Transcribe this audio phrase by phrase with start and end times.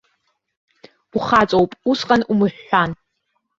[1.15, 2.91] Ухаҵоуп, усҟан умыҳәҳәан.